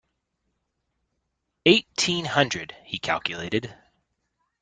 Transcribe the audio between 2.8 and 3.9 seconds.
he calculated.